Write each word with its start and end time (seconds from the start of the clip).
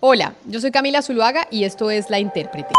Hola, 0.00 0.34
yo 0.44 0.60
soy 0.60 0.72
Camila 0.72 1.00
Zuluaga 1.00 1.48
y 1.50 1.64
esto 1.64 1.90
es 1.90 2.10
La 2.10 2.18
Intérprete. 2.18 2.74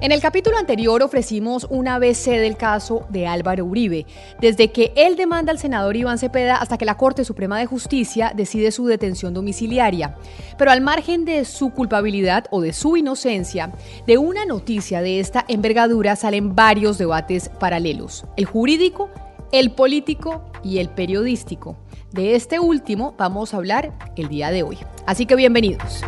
En 0.00 0.10
el 0.10 0.22
capítulo 0.22 0.56
anterior 0.56 1.02
ofrecimos 1.02 1.66
un 1.68 1.86
ABC 1.86 2.30
del 2.30 2.56
caso 2.56 3.04
de 3.10 3.26
Álvaro 3.26 3.66
Uribe, 3.66 4.06
desde 4.40 4.72
que 4.72 4.94
él 4.96 5.16
demanda 5.16 5.52
al 5.52 5.58
senador 5.58 5.96
Iván 5.96 6.16
Cepeda 6.16 6.56
hasta 6.56 6.78
que 6.78 6.86
la 6.86 6.96
Corte 6.96 7.26
Suprema 7.26 7.58
de 7.58 7.66
Justicia 7.66 8.32
decide 8.34 8.72
su 8.72 8.86
detención 8.86 9.34
domiciliaria. 9.34 10.14
Pero 10.56 10.70
al 10.70 10.80
margen 10.80 11.26
de 11.26 11.44
su 11.44 11.70
culpabilidad 11.74 12.46
o 12.50 12.62
de 12.62 12.72
su 12.72 12.96
inocencia, 12.96 13.72
de 14.06 14.16
una 14.16 14.46
noticia 14.46 15.02
de 15.02 15.20
esta 15.20 15.44
envergadura 15.46 16.16
salen 16.16 16.54
varios 16.54 16.96
debates 16.96 17.50
paralelos, 17.50 18.24
el 18.38 18.46
jurídico, 18.46 19.10
el 19.58 19.70
político 19.70 20.44
y 20.62 20.78
el 20.78 20.90
periodístico. 20.90 21.78
De 22.12 22.34
este 22.34 22.60
último 22.60 23.14
vamos 23.16 23.54
a 23.54 23.56
hablar 23.56 23.92
el 24.16 24.28
día 24.28 24.50
de 24.50 24.62
hoy. 24.62 24.78
Así 25.06 25.24
que 25.24 25.34
bienvenidos. 25.34 26.02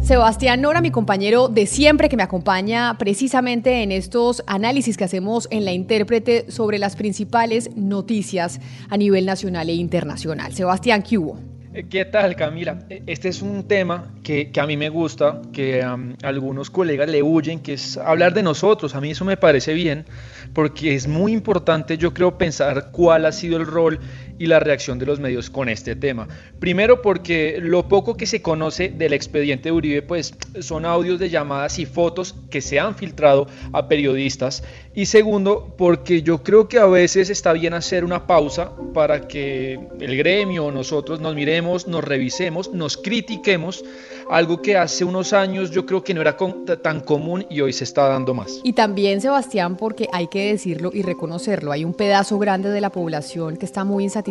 Sebastián 0.00 0.60
Nora, 0.60 0.80
mi 0.80 0.90
compañero 0.90 1.48
de 1.48 1.66
siempre 1.66 2.08
que 2.08 2.16
me 2.16 2.22
acompaña 2.22 2.98
precisamente 2.98 3.82
en 3.82 3.90
estos 3.90 4.44
análisis 4.46 4.96
que 4.96 5.04
hacemos 5.04 5.48
en 5.50 5.64
la 5.64 5.72
intérprete 5.72 6.50
sobre 6.52 6.78
las 6.78 6.94
principales 6.94 7.74
noticias 7.74 8.60
a 8.90 8.96
nivel 8.96 9.26
nacional 9.26 9.70
e 9.70 9.72
internacional. 9.72 10.52
Sebastián, 10.52 11.02
¿qué 11.02 11.18
hubo? 11.18 11.53
¿Qué 11.90 12.04
tal, 12.04 12.36
Camila? 12.36 12.86
Este 12.88 13.28
es 13.28 13.42
un 13.42 13.66
tema 13.66 14.14
que, 14.22 14.48
a 14.60 14.64
mí 14.64 14.76
me 14.76 14.90
gusta, 14.90 15.42
que 15.52 15.82
a 15.82 15.98
algunos 16.22 16.70
colegas 16.70 17.10
le 17.10 17.20
huyen, 17.20 17.58
que 17.58 17.72
es 17.72 17.96
hablar 17.96 18.32
de 18.32 18.44
nosotros. 18.44 18.94
A 18.94 19.00
mí 19.00 19.10
eso 19.10 19.24
me 19.24 19.36
parece 19.36 19.74
bien, 19.74 20.04
porque 20.52 20.94
es 20.94 21.08
muy 21.08 21.32
importante, 21.32 21.98
yo 21.98 22.14
creo, 22.14 22.38
pensar 22.38 22.92
cuál 22.92 23.26
ha 23.26 23.32
sido 23.32 23.56
el 23.56 23.66
rol 23.66 23.98
y 24.38 24.46
la 24.46 24.60
reacción 24.60 24.98
de 24.98 25.06
los 25.06 25.20
medios 25.20 25.50
con 25.50 25.68
este 25.68 25.96
tema. 25.96 26.28
Primero 26.58 27.02
porque 27.02 27.58
lo 27.60 27.88
poco 27.88 28.16
que 28.16 28.26
se 28.26 28.42
conoce 28.42 28.88
del 28.88 29.12
expediente 29.12 29.68
de 29.68 29.72
Uribe 29.72 30.02
pues 30.02 30.34
son 30.60 30.84
audios 30.84 31.18
de 31.18 31.30
llamadas 31.30 31.78
y 31.78 31.86
fotos 31.86 32.34
que 32.50 32.60
se 32.60 32.80
han 32.80 32.94
filtrado 32.94 33.46
a 33.72 33.88
periodistas 33.88 34.64
y 34.94 35.06
segundo 35.06 35.74
porque 35.76 36.22
yo 36.22 36.42
creo 36.42 36.68
que 36.68 36.78
a 36.78 36.86
veces 36.86 37.30
está 37.30 37.52
bien 37.52 37.74
hacer 37.74 38.04
una 38.04 38.26
pausa 38.26 38.72
para 38.92 39.28
que 39.28 39.78
el 40.00 40.16
gremio 40.16 40.66
o 40.66 40.72
nosotros 40.72 41.20
nos 41.20 41.34
miremos, 41.34 41.86
nos 41.86 42.02
revisemos, 42.02 42.72
nos 42.72 42.96
critiquemos 42.96 43.84
algo 44.30 44.62
que 44.62 44.76
hace 44.76 45.04
unos 45.04 45.32
años 45.32 45.70
yo 45.70 45.84
creo 45.84 46.02
que 46.02 46.14
no 46.14 46.20
era 46.20 46.36
tan 46.82 47.00
común 47.00 47.46
y 47.50 47.60
hoy 47.60 47.72
se 47.72 47.84
está 47.84 48.08
dando 48.08 48.34
más. 48.34 48.60
Y 48.62 48.72
también, 48.72 49.20
Sebastián, 49.20 49.76
porque 49.76 50.08
hay 50.12 50.28
que 50.28 50.52
decirlo 50.52 50.90
y 50.94 51.02
reconocerlo, 51.02 51.72
hay 51.72 51.84
un 51.84 51.92
pedazo 51.92 52.38
grande 52.38 52.70
de 52.70 52.80
la 52.80 52.90
población 52.90 53.56
que 53.56 53.66
está 53.66 53.84
muy 53.84 54.04
insatisfecha 54.04 54.23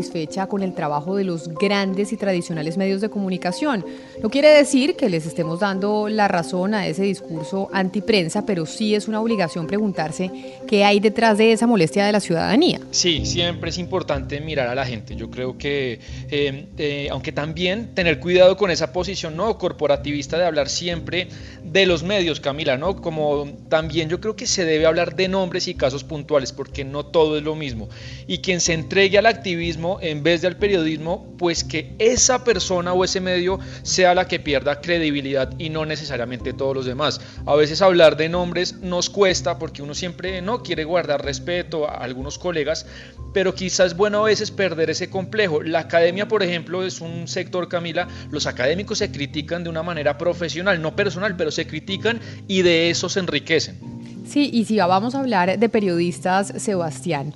con 0.50 0.64
el 0.64 0.74
trabajo 0.74 1.16
de 1.16 1.24
los 1.24 1.48
grandes 1.50 2.12
y 2.14 2.18
tradicionales 2.18 2.78
medios 2.78 3.00
de 3.02 3.10
comunicación. 3.10 3.86
No 4.22 4.30
quiere 4.30 4.50
decir 4.50 4.96
que 4.96 5.10
les 5.10 5.26
estemos 5.26 5.60
dando 5.60 6.10
la 6.10 6.28
razón 6.28 6.74
a 6.74 6.88
ese 6.88 7.04
discurso 7.04 7.70
antiprensa, 7.72 8.46
pero 8.46 8.66
sí 8.66 8.96
es 8.96 9.08
una 9.08 9.22
obligación 9.22 9.68
preguntarse 9.68 10.32
qué 10.68 10.84
hay 10.84 11.00
detrás 11.00 11.38
de 11.38 11.52
esa 11.52 11.68
molestia 11.68 12.06
de 12.06 12.12
la 12.12 12.20
ciudadanía. 12.20 12.80
Sí, 12.92 13.26
siempre 13.26 13.70
es 13.70 13.78
importante 13.78 14.42
mirar 14.42 14.68
a 14.68 14.76
la 14.76 14.86
gente. 14.86 15.16
Yo 15.16 15.30
creo 15.30 15.58
que, 15.58 16.00
eh, 16.32 16.66
eh, 16.78 17.08
aunque 17.12 17.32
también 17.32 17.94
tener 17.94 18.20
cuidado 18.20 18.58
con 18.58 18.72
esa 18.72 18.92
posición 18.92 19.38
no 19.38 19.58
corporativista 19.58 20.38
de 20.38 20.46
hablar 20.46 20.70
siempre 20.70 21.28
de 21.64 21.86
los 21.86 22.04
medios, 22.04 22.40
Camila, 22.40 22.78
¿no? 22.78 23.02
Como 23.02 23.48
también 23.70 24.10
yo 24.10 24.20
creo 24.20 24.36
que 24.36 24.48
se 24.48 24.66
debe 24.66 24.86
hablar 24.86 25.16
de 25.16 25.28
nombres 25.28 25.68
y 25.68 25.76
casos 25.76 26.04
puntuales, 26.04 26.52
porque 26.52 26.84
no 26.84 27.06
todo 27.06 27.38
es 27.38 27.44
lo 27.44 27.56
mismo. 27.56 27.90
Y 28.28 28.40
quien 28.40 28.60
se 28.60 28.74
entregue 28.74 29.18
al 29.18 29.28
activismo 29.28 29.83
en 30.02 30.24
vez 30.24 30.42
del 30.42 30.56
periodismo, 30.56 31.36
pues 31.38 31.64
que 31.64 31.96
esa 32.00 32.44
persona 32.44 32.94
o 32.94 33.04
ese 33.04 33.20
medio 33.20 33.60
sea 33.82 34.16
la 34.16 34.28
que 34.28 34.40
pierda 34.40 34.82
credibilidad 34.82 35.54
y 35.58 35.70
no 35.70 35.86
necesariamente 35.86 36.54
todos 36.54 36.76
los 36.76 36.86
demás. 36.86 37.20
A 37.46 37.56
veces 37.56 37.82
hablar 37.82 38.18
de 38.18 38.30
nombres 38.30 38.76
nos 38.80 39.10
cuesta 39.10 39.60
porque 39.60 39.82
uno 39.82 39.94
siempre 39.94 40.42
no 40.42 40.64
quiere 40.64 40.84
guardar 40.84 41.24
respeto 41.24 41.90
a 41.90 41.98
algunos 41.98 42.40
colegas, 42.40 42.86
pero 43.34 43.54
quizás 43.54 43.88
es 43.88 43.98
bueno 43.98 44.20
a 44.20 44.26
veces 44.26 44.52
perder 44.52 44.90
ese 44.90 45.10
complejo. 45.10 45.62
La 45.62 45.80
academia, 45.80 46.28
por 46.28 46.44
ejemplo, 46.44 46.86
es 46.86 47.02
un 47.02 47.28
sector, 47.28 47.68
Camila, 47.68 48.08
los 48.32 48.48
académicos 48.48 49.00
se 49.00 49.12
critican 49.12 49.64
de 49.64 49.70
una 49.70 49.84
manera 49.84 50.18
profesional, 50.18 50.82
no 50.82 50.96
personal, 50.96 51.36
pero 51.36 51.52
se 51.52 51.68
critican 51.68 52.20
y 52.48 52.62
de 52.62 52.90
eso 52.90 53.10
se 53.10 53.20
enriquecen. 53.20 53.80
Sí, 54.28 54.50
y 54.54 54.66
si 54.66 54.78
vamos 54.78 55.16
a 55.16 55.20
hablar 55.20 55.60
de 55.60 55.70
periodistas, 55.70 56.54
Sebastián, 56.58 57.34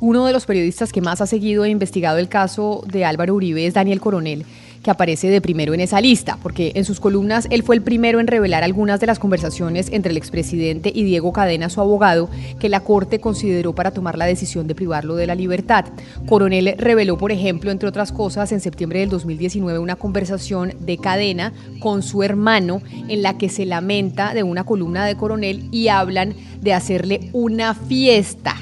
uno 0.00 0.26
de 0.26 0.32
los 0.32 0.46
periodistas 0.46 0.92
que 0.92 1.00
más 1.00 1.20
ha 1.20 1.26
seguido 1.26 1.64
e 1.64 1.70
investigado 1.70 2.18
el 2.18 2.28
caso 2.28 2.82
de 2.86 3.04
Álvaro 3.04 3.34
Uribe 3.34 3.66
es 3.66 3.74
Daniel 3.74 4.00
Coronel 4.00 4.44
que 4.86 4.92
aparece 4.92 5.28
de 5.28 5.40
primero 5.40 5.74
en 5.74 5.80
esa 5.80 6.00
lista, 6.00 6.38
porque 6.40 6.70
en 6.76 6.84
sus 6.84 7.00
columnas 7.00 7.48
él 7.50 7.64
fue 7.64 7.74
el 7.74 7.82
primero 7.82 8.20
en 8.20 8.28
revelar 8.28 8.62
algunas 8.62 9.00
de 9.00 9.08
las 9.08 9.18
conversaciones 9.18 9.88
entre 9.90 10.12
el 10.12 10.16
expresidente 10.16 10.92
y 10.94 11.02
Diego 11.02 11.32
Cadena, 11.32 11.68
su 11.70 11.80
abogado, 11.80 12.30
que 12.60 12.68
la 12.68 12.78
Corte 12.78 13.18
consideró 13.18 13.74
para 13.74 13.90
tomar 13.90 14.16
la 14.16 14.26
decisión 14.26 14.68
de 14.68 14.76
privarlo 14.76 15.16
de 15.16 15.26
la 15.26 15.34
libertad. 15.34 15.86
Coronel 16.28 16.76
reveló, 16.78 17.18
por 17.18 17.32
ejemplo, 17.32 17.72
entre 17.72 17.88
otras 17.88 18.12
cosas, 18.12 18.52
en 18.52 18.60
septiembre 18.60 19.00
del 19.00 19.08
2019 19.08 19.80
una 19.80 19.96
conversación 19.96 20.72
de 20.78 20.98
Cadena 20.98 21.52
con 21.80 22.04
su 22.04 22.22
hermano 22.22 22.80
en 23.08 23.22
la 23.22 23.38
que 23.38 23.48
se 23.48 23.66
lamenta 23.66 24.34
de 24.34 24.44
una 24.44 24.62
columna 24.62 25.04
de 25.04 25.16
Coronel 25.16 25.68
y 25.72 25.88
hablan 25.88 26.32
de 26.60 26.74
hacerle 26.74 27.30
una 27.32 27.74
fiesta 27.74 28.54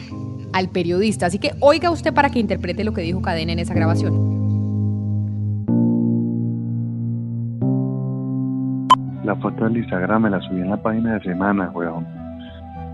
al 0.54 0.68
periodista. 0.68 1.26
Así 1.26 1.38
que 1.38 1.50
oiga 1.60 1.90
usted 1.90 2.14
para 2.14 2.30
que 2.30 2.38
interprete 2.38 2.84
lo 2.84 2.92
que 2.92 3.02
dijo 3.02 3.20
Cadena 3.20 3.52
en 3.52 3.58
esa 3.58 3.74
grabación. 3.74 4.14
La 9.24 9.34
foto 9.36 9.64
del 9.64 9.78
Instagram 9.78 10.22
me 10.22 10.30
la 10.30 10.40
subí 10.42 10.60
en 10.60 10.70
la 10.70 10.76
página 10.76 11.14
de 11.14 11.20
semana, 11.22 11.70
weón. 11.74 12.06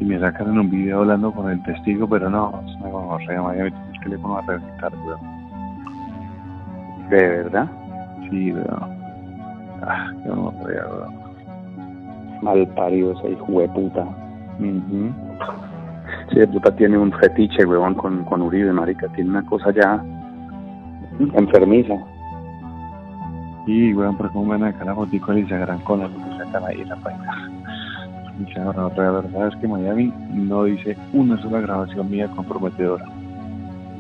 Y 0.00 0.06
me 0.06 0.19
sacaron 0.19 0.59
un 0.59 0.71
video 0.71 1.00
hablando 1.00 1.32
con 1.32 1.50
el 1.50 1.62
testigo, 1.65 2.09
pero 2.09 2.31
no, 2.31 2.62
es 2.66 2.76
una 2.76 2.88
gonorrea, 2.88 3.43
María, 3.43 3.65
me 3.65 4.00
que 4.00 4.09
le 4.09 4.19
pongo 4.19 4.38
a 4.38 4.42
reventar, 4.42 4.92
weón. 5.04 5.21
¿De 7.10 7.28
verdad? 7.28 7.71
Sí, 8.31 8.53
weón. 8.53 8.91
Ah, 9.82 10.10
qué 10.22 10.31
gonorrea, 10.31 10.87
weón. 10.87 11.15
Mal 12.42 12.66
parido 12.69 13.12
ese 13.12 13.32
hijo 13.32 13.60
de 13.60 13.69
puta. 13.69 14.06
Sí, 16.32 16.46
puta 16.46 16.74
tiene 16.76 16.96
un 16.96 17.12
fetiche, 17.12 17.64
weón, 17.64 17.94
con, 17.94 18.24
con 18.24 18.42
Uribe, 18.42 18.72
marica. 18.72 19.08
Tiene 19.08 19.30
una 19.30 19.44
cosa 19.44 19.72
ya 19.72 20.02
enfermiza. 21.34 21.94
Y, 23.66 23.92
weón, 23.94 24.16
pero 24.16 24.30
cómo 24.32 24.50
van 24.50 24.62
a 24.62 24.66
dejar 24.68 24.86
la 24.86 24.94
fotico 24.94 25.32
de 25.32 25.41
Instagram 25.41 25.80
con 25.80 26.00
la 26.00 26.08
que 26.08 26.44
sacan 26.44 26.64
ahí 26.64 26.80
en 26.80 26.88
la 26.88 26.96
página. 26.96 27.50
la 28.56 29.10
verdad 29.10 29.48
es 29.48 29.56
que 29.56 29.68
Miami 29.68 30.12
no 30.32 30.64
dice 30.64 30.96
una 31.12 31.41
sola 31.42 31.60
grabación 31.60 32.08
mía 32.10 32.28
comprometedora. 32.36 33.04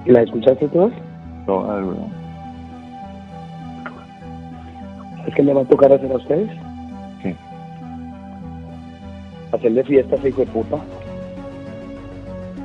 ¿Y 0.04 0.12
la 0.12 0.22
escuchaste 0.22 0.68
todas? 0.68 0.92
Todas, 1.46 1.84
weón. 1.84 2.20
¿Es 5.26 5.34
que 5.34 5.42
le 5.42 5.52
va 5.52 5.62
a 5.62 5.64
tocar 5.64 5.92
hacer 5.92 6.10
a 6.12 6.16
ustedes? 6.16 6.48
¿Qué? 7.22 7.34
Hacerle 9.52 9.84
fiestas, 9.84 10.24
hijo 10.24 10.40
de 10.40 10.46
puta. 10.46 10.78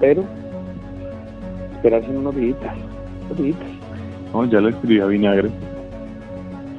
Pero, 0.06 0.24
esperarse 1.74 2.08
en 2.12 2.18
unos 2.18 2.36
días. 2.36 2.58
Unos 3.26 3.38
días. 3.44 3.58
No, 4.32 4.46
ya 4.46 4.62
lo 4.62 4.70
escribí 4.70 5.00
a 5.00 5.08
vinagre. 5.08 5.50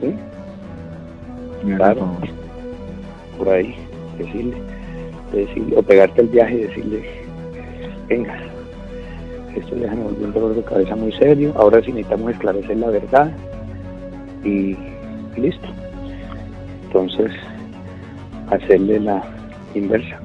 ¿Sí? 0.01 0.15
Claro. 1.75 2.07
Por 3.37 3.49
ahí, 3.49 3.75
decirle, 4.17 4.57
decirle, 5.33 5.77
o 5.77 5.83
pegarte 5.83 6.21
el 6.21 6.29
viaje 6.29 6.55
y 6.55 6.63
decirle, 6.69 7.05
venga, 8.09 8.39
esto 9.57 9.75
ya 9.75 9.91
me 9.91 10.05
volvió 10.05 10.27
un 10.29 10.33
dolor 10.33 10.55
de 10.55 10.63
cabeza 10.63 10.95
muy 10.95 11.11
serio, 11.11 11.53
ahora 11.57 11.83
sí 11.83 11.91
necesitamos 11.91 12.31
esclarecer 12.31 12.77
la 12.77 12.91
verdad 12.91 13.33
y, 14.45 14.77
y 15.37 15.41
listo. 15.41 15.67
Entonces, 16.85 17.33
hacerle 18.53 19.01
la 19.01 19.21
inversa. 19.75 20.21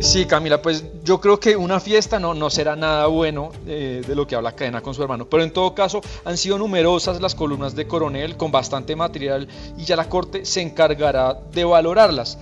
Sí, 0.00 0.24
Camila, 0.24 0.62
pues 0.62 0.82
yo 1.04 1.20
creo 1.20 1.38
que 1.38 1.56
una 1.56 1.78
fiesta 1.78 2.18
no, 2.18 2.32
no 2.32 2.48
será 2.48 2.74
nada 2.74 3.06
bueno 3.06 3.52
eh, 3.66 4.00
de 4.06 4.14
lo 4.14 4.26
que 4.26 4.34
habla 4.34 4.56
Cadena 4.56 4.80
con 4.80 4.94
su 4.94 5.02
hermano, 5.02 5.26
pero 5.26 5.42
en 5.42 5.52
todo 5.52 5.74
caso 5.74 6.00
han 6.24 6.38
sido 6.38 6.56
numerosas 6.56 7.20
las 7.20 7.34
columnas 7.34 7.76
de 7.76 7.86
Coronel 7.86 8.38
con 8.38 8.50
bastante 8.50 8.96
material 8.96 9.46
y 9.76 9.84
ya 9.84 9.96
la 9.96 10.08
Corte 10.08 10.46
se 10.46 10.62
encargará 10.62 11.34
de 11.52 11.64
valorarlas. 11.64 12.38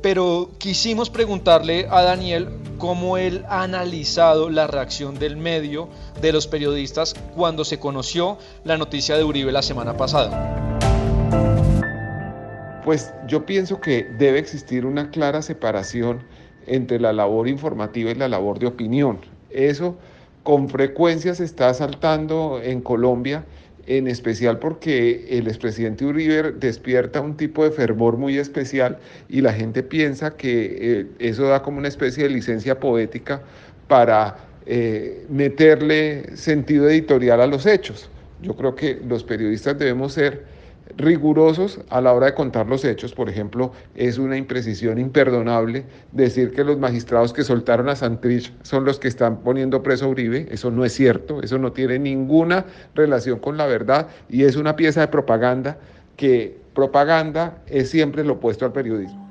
Pero 0.00 0.52
quisimos 0.56 1.10
preguntarle 1.10 1.86
a 1.90 2.00
Daniel 2.00 2.48
cómo 2.78 3.18
él 3.18 3.44
ha 3.46 3.62
analizado 3.62 4.48
la 4.48 4.66
reacción 4.66 5.18
del 5.18 5.36
medio, 5.36 5.90
de 6.22 6.32
los 6.32 6.46
periodistas, 6.46 7.14
cuando 7.36 7.66
se 7.66 7.78
conoció 7.78 8.38
la 8.64 8.78
noticia 8.78 9.18
de 9.18 9.24
Uribe 9.24 9.52
la 9.52 9.62
semana 9.62 9.98
pasada. 9.98 10.80
Pues 12.86 13.12
yo 13.28 13.44
pienso 13.44 13.82
que 13.82 14.04
debe 14.18 14.38
existir 14.38 14.86
una 14.86 15.10
clara 15.10 15.42
separación 15.42 16.24
entre 16.66 17.00
la 17.00 17.12
labor 17.12 17.48
informativa 17.48 18.10
y 18.10 18.14
la 18.14 18.28
labor 18.28 18.58
de 18.58 18.66
opinión. 18.66 19.18
Eso 19.50 19.96
con 20.42 20.68
frecuencia 20.68 21.34
se 21.34 21.44
está 21.44 21.72
saltando 21.74 22.60
en 22.62 22.80
Colombia, 22.80 23.44
en 23.86 24.06
especial 24.06 24.58
porque 24.58 25.26
el 25.30 25.48
expresidente 25.48 26.04
Uribe 26.04 26.52
despierta 26.52 27.20
un 27.20 27.36
tipo 27.36 27.64
de 27.64 27.70
fervor 27.70 28.16
muy 28.16 28.38
especial 28.38 28.98
y 29.28 29.40
la 29.40 29.52
gente 29.52 29.82
piensa 29.82 30.36
que 30.36 30.78
eh, 30.80 31.06
eso 31.18 31.44
da 31.48 31.62
como 31.62 31.78
una 31.78 31.88
especie 31.88 32.24
de 32.24 32.30
licencia 32.30 32.78
poética 32.78 33.42
para 33.88 34.36
eh, 34.66 35.26
meterle 35.28 36.36
sentido 36.36 36.88
editorial 36.88 37.40
a 37.40 37.46
los 37.46 37.66
hechos. 37.66 38.08
Yo 38.40 38.54
creo 38.56 38.74
que 38.74 39.00
los 39.06 39.24
periodistas 39.24 39.78
debemos 39.78 40.12
ser 40.12 40.44
rigurosos 40.96 41.80
a 41.88 42.00
la 42.00 42.12
hora 42.12 42.26
de 42.26 42.34
contar 42.34 42.66
los 42.66 42.84
hechos. 42.84 43.14
Por 43.14 43.28
ejemplo, 43.28 43.72
es 43.94 44.18
una 44.18 44.36
imprecisión 44.36 44.98
imperdonable 44.98 45.84
decir 46.12 46.52
que 46.52 46.64
los 46.64 46.78
magistrados 46.78 47.32
que 47.32 47.44
soltaron 47.44 47.88
a 47.88 47.96
Santrich 47.96 48.52
son 48.62 48.84
los 48.84 48.98
que 48.98 49.08
están 49.08 49.40
poniendo 49.40 49.82
preso 49.82 50.06
a 50.06 50.08
Uribe. 50.08 50.46
Eso 50.50 50.70
no 50.70 50.84
es 50.84 50.92
cierto, 50.92 51.42
eso 51.42 51.58
no 51.58 51.72
tiene 51.72 51.98
ninguna 51.98 52.66
relación 52.94 53.38
con 53.38 53.56
la 53.56 53.66
verdad 53.66 54.08
y 54.28 54.44
es 54.44 54.56
una 54.56 54.76
pieza 54.76 55.00
de 55.00 55.08
propaganda 55.08 55.78
que 56.16 56.60
propaganda 56.74 57.62
es 57.66 57.90
siempre 57.90 58.24
lo 58.24 58.34
opuesto 58.34 58.64
al 58.64 58.72
periodismo. 58.72 59.21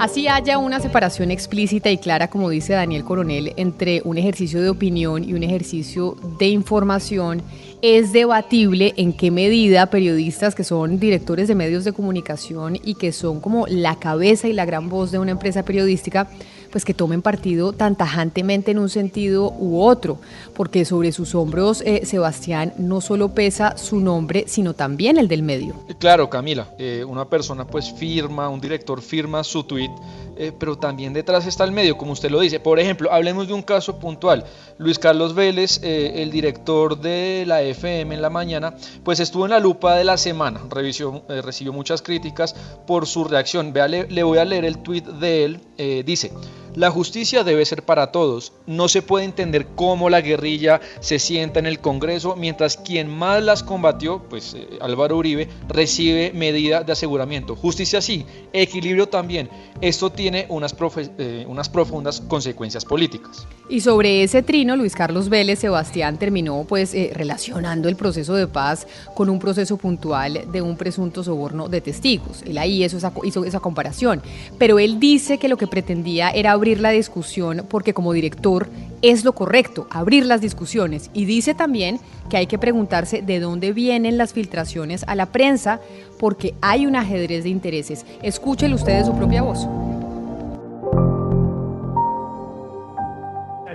Así 0.00 0.28
haya 0.28 0.56
una 0.56 0.80
separación 0.80 1.30
explícita 1.30 1.90
y 1.90 1.98
clara, 1.98 2.30
como 2.30 2.48
dice 2.48 2.72
Daniel 2.72 3.04
Coronel, 3.04 3.52
entre 3.56 4.00
un 4.06 4.16
ejercicio 4.16 4.62
de 4.62 4.70
opinión 4.70 5.28
y 5.28 5.34
un 5.34 5.42
ejercicio 5.42 6.16
de 6.38 6.46
información, 6.46 7.42
es 7.82 8.10
debatible 8.10 8.94
en 8.96 9.12
qué 9.12 9.30
medida 9.30 9.90
periodistas 9.90 10.54
que 10.54 10.64
son 10.64 10.98
directores 10.98 11.48
de 11.48 11.54
medios 11.54 11.84
de 11.84 11.92
comunicación 11.92 12.78
y 12.82 12.94
que 12.94 13.12
son 13.12 13.40
como 13.40 13.66
la 13.66 13.96
cabeza 13.96 14.48
y 14.48 14.54
la 14.54 14.64
gran 14.64 14.88
voz 14.88 15.10
de 15.10 15.18
una 15.18 15.32
empresa 15.32 15.66
periodística, 15.66 16.30
pues 16.70 16.84
que 16.84 16.94
tomen 16.94 17.22
partido 17.22 17.72
tan 17.72 17.96
tajantemente 17.96 18.70
en 18.70 18.78
un 18.78 18.88
sentido 18.88 19.52
u 19.58 19.82
otro, 19.82 20.18
porque 20.54 20.84
sobre 20.84 21.12
sus 21.12 21.34
hombros, 21.34 21.82
eh, 21.82 22.04
Sebastián, 22.04 22.72
no 22.78 23.00
solo 23.00 23.34
pesa 23.34 23.76
su 23.76 24.00
nombre, 24.00 24.44
sino 24.46 24.74
también 24.74 25.18
el 25.18 25.28
del 25.28 25.42
medio. 25.42 25.74
Claro, 25.98 26.30
Camila, 26.30 26.68
eh, 26.78 27.04
una 27.06 27.28
persona 27.28 27.66
pues 27.66 27.92
firma, 27.92 28.48
un 28.48 28.60
director 28.60 29.02
firma 29.02 29.42
su 29.44 29.64
tweet, 29.64 29.90
eh, 30.36 30.52
pero 30.58 30.78
también 30.78 31.12
detrás 31.12 31.46
está 31.46 31.64
el 31.64 31.72
medio, 31.72 31.96
como 31.96 32.12
usted 32.12 32.30
lo 32.30 32.40
dice. 32.40 32.60
Por 32.60 32.78
ejemplo, 32.78 33.12
hablemos 33.12 33.48
de 33.48 33.54
un 33.54 33.62
caso 33.62 33.98
puntual. 33.98 34.44
Luis 34.78 34.98
Carlos 34.98 35.34
Vélez, 35.34 35.80
el 35.82 36.30
director 36.30 36.98
de 36.98 37.44
la 37.46 37.60
FM 37.62 38.14
en 38.14 38.22
la 38.22 38.30
mañana, 38.30 38.74
pues 39.04 39.20
estuvo 39.20 39.44
en 39.44 39.50
la 39.50 39.60
lupa 39.60 39.96
de 39.96 40.04
la 40.04 40.16
semana, 40.16 40.60
revisó, 40.70 41.24
recibió 41.28 41.72
muchas 41.72 42.00
críticas 42.00 42.54
por 42.86 43.06
su 43.06 43.24
reacción. 43.24 43.74
Vea, 43.74 43.88
le, 43.88 44.22
voy 44.22 44.38
a 44.38 44.44
leer 44.44 44.64
el 44.64 44.78
tweet 44.78 45.02
de 45.02 45.44
él, 45.44 45.60
dice, 46.06 46.32
la 46.74 46.90
justicia 46.90 47.44
debe 47.44 47.64
ser 47.64 47.82
para 47.82 48.12
todos. 48.12 48.52
No 48.66 48.88
se 48.88 49.02
puede 49.02 49.24
entender 49.24 49.66
cómo 49.74 50.10
la 50.10 50.20
guerrilla 50.20 50.80
se 51.00 51.18
sienta 51.18 51.58
en 51.58 51.66
el 51.66 51.80
Congreso 51.80 52.36
mientras 52.36 52.76
quien 52.76 53.08
más 53.08 53.42
las 53.42 53.62
combatió, 53.62 54.22
pues 54.28 54.54
eh, 54.54 54.78
Álvaro 54.80 55.16
Uribe, 55.16 55.48
recibe 55.68 56.32
medida 56.32 56.82
de 56.82 56.92
aseguramiento. 56.92 57.56
Justicia 57.56 58.00
sí, 58.00 58.24
equilibrio 58.52 59.08
también. 59.08 59.48
Esto 59.80 60.10
tiene 60.10 60.46
unas, 60.48 60.74
eh, 60.96 61.44
unas 61.48 61.68
profundas 61.68 62.20
consecuencias 62.20 62.84
políticas. 62.84 63.46
Y 63.68 63.80
sobre 63.80 64.22
ese 64.22 64.42
trino, 64.42 64.76
Luis 64.76 64.94
Carlos 64.94 65.28
Vélez 65.28 65.60
Sebastián 65.60 66.18
terminó 66.18 66.64
pues 66.68 66.94
eh, 66.94 67.12
relacionando 67.14 67.88
el 67.88 67.96
proceso 67.96 68.34
de 68.34 68.46
paz 68.46 68.86
con 69.14 69.28
un 69.28 69.38
proceso 69.38 69.76
puntual 69.76 70.50
de 70.50 70.62
un 70.62 70.76
presunto 70.76 71.24
soborno 71.24 71.68
de 71.68 71.80
testigos. 71.80 72.42
Él 72.42 72.58
ahí 72.58 72.84
hizo 72.84 73.44
esa 73.44 73.60
comparación. 73.60 74.22
Pero 74.58 74.78
él 74.78 75.00
dice 75.00 75.38
que 75.38 75.48
lo 75.48 75.56
que 75.56 75.66
pretendía 75.66 76.30
era 76.30 76.52
abrir 76.60 76.78
la 76.78 76.90
discusión 76.90 77.64
porque 77.70 77.94
como 77.94 78.12
director 78.12 78.66
es 79.00 79.24
lo 79.24 79.32
correcto, 79.32 79.86
abrir 79.90 80.26
las 80.26 80.42
discusiones. 80.42 81.10
Y 81.14 81.24
dice 81.24 81.54
también 81.54 81.98
que 82.28 82.36
hay 82.36 82.46
que 82.46 82.58
preguntarse 82.58 83.22
de 83.22 83.40
dónde 83.40 83.72
vienen 83.72 84.18
las 84.18 84.34
filtraciones 84.34 85.02
a 85.08 85.14
la 85.14 85.32
prensa 85.32 85.80
porque 86.18 86.52
hay 86.60 86.84
un 86.84 86.96
ajedrez 86.96 87.44
de 87.44 87.48
intereses. 87.48 88.04
Escúchelo 88.22 88.76
usted 88.76 88.98
de 88.98 89.04
su 89.06 89.16
propia 89.16 89.40
voz. 89.40 89.66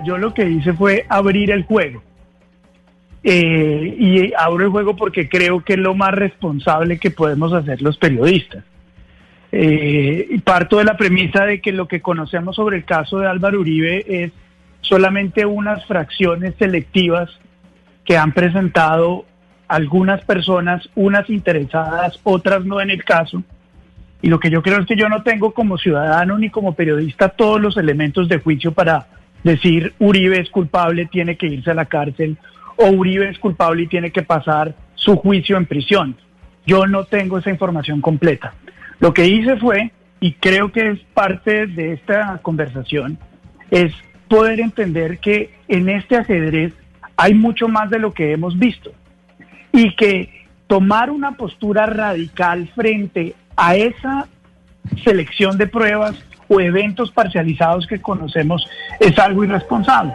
Yo 0.06 0.20
lo 0.20 0.32
que 0.36 0.48
hice 0.48 0.72
fue 0.74 1.08
abrir 1.10 1.50
el 1.50 1.64
juego. 1.64 2.04
Eh, 3.24 3.96
y 3.98 4.32
abro 4.38 4.64
el 4.64 4.70
juego 4.70 4.96
porque 4.96 5.28
creo 5.28 5.64
que 5.64 5.74
es 5.74 5.80
lo 5.80 5.96
más 5.96 6.12
responsable 6.12 7.00
que 7.00 7.10
podemos 7.10 7.52
hacer 7.52 7.82
los 7.82 7.98
periodistas. 7.98 8.64
Eh, 9.58 10.38
parto 10.44 10.80
de 10.80 10.84
la 10.84 10.98
premisa 10.98 11.46
de 11.46 11.62
que 11.62 11.72
lo 11.72 11.88
que 11.88 12.02
conocemos 12.02 12.58
sobre 12.58 12.76
el 12.76 12.84
caso 12.84 13.20
de 13.20 13.28
Álvaro 13.30 13.62
Uribe 13.62 14.04
es 14.06 14.34
solamente 14.82 15.46
unas 15.46 15.86
fracciones 15.86 16.56
selectivas 16.60 17.30
que 18.04 18.18
han 18.18 18.34
presentado 18.34 19.24
algunas 19.70 20.26
personas, 20.26 20.90
unas 20.94 21.30
interesadas, 21.30 22.20
otras 22.24 22.66
no 22.66 22.82
en 22.82 22.90
el 22.90 23.06
caso. 23.06 23.44
Y 24.22 24.28
lo 24.28 24.42
que 24.42 24.50
yo 24.50 24.62
creo 24.62 24.82
es 24.82 24.88
que 24.88 24.98
yo 24.98 25.08
no 25.08 25.24
tengo 25.24 25.54
como 25.54 25.78
ciudadano 25.78 26.38
ni 26.38 26.50
como 26.50 26.76
periodista 26.76 27.30
todos 27.30 27.62
los 27.62 27.78
elementos 27.78 28.28
de 28.28 28.40
juicio 28.40 28.74
para 28.74 29.08
decir 29.46 29.94
Uribe 30.00 30.42
es 30.42 30.50
culpable, 30.50 31.06
tiene 31.06 31.38
que 31.38 31.48
irse 31.48 31.72
a 31.72 31.76
la 31.76 31.86
cárcel, 31.86 32.38
o 32.76 32.88
Uribe 32.88 33.30
es 33.30 33.40
culpable 33.40 33.84
y 33.84 33.88
tiene 33.88 34.12
que 34.12 34.22
pasar 34.22 34.76
su 34.96 35.16
juicio 35.16 35.56
en 35.56 35.66
prisión. 35.66 36.18
Yo 36.66 36.88
no 36.88 37.06
tengo 37.06 37.38
esa 37.38 37.52
información 37.52 38.02
completa. 38.02 38.54
Lo 39.00 39.14
que 39.14 39.28
hice 39.28 39.58
fue, 39.58 39.92
y 40.20 40.34
creo 40.34 40.72
que 40.72 40.92
es 40.92 41.00
parte 41.14 41.68
de 41.68 41.94
esta 41.94 42.40
conversación, 42.42 43.18
es 43.72 43.94
poder 44.28 44.60
entender 44.60 45.20
que 45.20 45.54
en 45.68 45.90
este 45.90 46.18
ajedrez 46.18 46.74
hay 47.18 47.34
mucho 47.34 47.68
más 47.68 47.90
de 47.90 48.00
lo 48.00 48.14
que 48.14 48.32
hemos 48.32 48.58
visto 48.58 48.92
y 49.72 49.96
que 49.96 50.46
tomar 50.68 51.10
una 51.10 51.34
postura 51.34 51.86
radical 51.86 52.70
frente 52.76 53.36
a 53.56 53.76
esa 53.76 54.28
selección 55.04 55.58
de 55.58 55.68
pruebas 55.68 56.16
o 56.48 56.60
eventos 56.60 57.12
parcializados 57.12 57.88
que 57.88 58.02
conocemos 58.02 58.68
es 59.00 59.18
algo 59.20 59.44
irresponsable. 59.44 60.14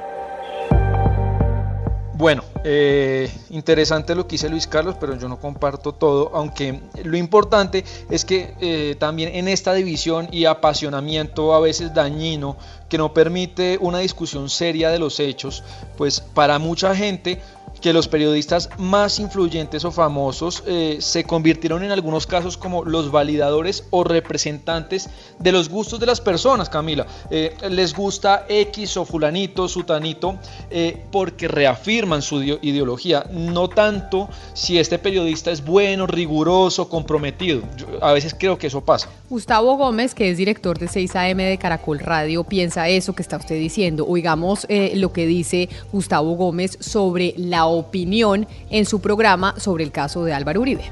Bueno, 2.20 2.44
eh, 2.64 3.32
interesante 3.48 4.14
lo 4.14 4.26
que 4.26 4.32
dice 4.32 4.50
Luis 4.50 4.66
Carlos, 4.66 4.94
pero 5.00 5.16
yo 5.16 5.26
no 5.26 5.40
comparto 5.40 5.92
todo, 5.92 6.30
aunque 6.34 6.82
lo 7.02 7.16
importante 7.16 7.82
es 8.10 8.26
que 8.26 8.52
eh, 8.60 8.94
también 8.98 9.34
en 9.34 9.48
esta 9.48 9.72
división 9.72 10.28
y 10.30 10.44
apasionamiento 10.44 11.54
a 11.54 11.60
veces 11.60 11.94
dañino 11.94 12.58
que 12.90 12.98
no 12.98 13.14
permite 13.14 13.78
una 13.80 14.00
discusión 14.00 14.50
seria 14.50 14.90
de 14.90 14.98
los 14.98 15.18
hechos, 15.18 15.64
pues 15.96 16.20
para 16.20 16.58
mucha 16.58 16.94
gente 16.94 17.40
que 17.80 17.92
los 17.92 18.08
periodistas 18.08 18.68
más 18.78 19.18
influyentes 19.18 19.84
o 19.84 19.90
famosos 19.90 20.62
eh, 20.66 20.98
se 21.00 21.24
convirtieron 21.24 21.82
en 21.82 21.90
algunos 21.90 22.26
casos 22.26 22.56
como 22.56 22.84
los 22.84 23.10
validadores 23.10 23.84
o 23.90 24.04
representantes 24.04 25.08
de 25.38 25.52
los 25.52 25.68
gustos 25.68 25.98
de 25.98 26.06
las 26.06 26.20
personas, 26.20 26.68
Camila. 26.68 27.06
Eh, 27.30 27.56
les 27.70 27.94
gusta 27.94 28.44
X 28.48 28.96
o 28.98 29.04
fulanito, 29.04 29.68
sutanito, 29.68 30.36
eh, 30.70 31.04
porque 31.10 31.48
reafirman 31.48 32.22
su 32.22 32.42
ideología, 32.42 33.24
no 33.30 33.68
tanto 33.68 34.28
si 34.52 34.78
este 34.78 34.98
periodista 34.98 35.50
es 35.50 35.64
bueno, 35.64 36.06
riguroso, 36.06 36.88
comprometido. 36.88 37.62
a 38.00 38.12
veces 38.12 38.34
creo 38.38 38.58
que 38.58 38.66
eso 38.66 38.82
pasa. 38.82 39.08
Gustavo 39.28 39.76
Gómez, 39.76 40.14
que 40.14 40.30
es 40.30 40.36
director 40.36 40.78
de 40.78 40.86
6am 40.86 41.36
de 41.36 41.58
Caracol 41.58 41.98
Radio, 41.98 42.44
piensa 42.44 42.88
eso 42.88 43.14
que 43.14 43.22
está 43.22 43.36
usted 43.36 43.56
diciendo. 43.56 44.06
Oigamos 44.06 44.66
lo 44.94 45.12
que 45.12 45.26
dice 45.26 45.68
Gustavo 45.92 46.32
Gómez 46.32 46.76
sobre 46.80 47.34
la 47.36 47.69
opinión 47.70 48.46
en 48.70 48.84
su 48.84 49.00
programa 49.00 49.54
sobre 49.58 49.84
el 49.84 49.92
caso 49.92 50.24
de 50.24 50.34
Álvaro 50.34 50.60
Uribe. 50.60 50.84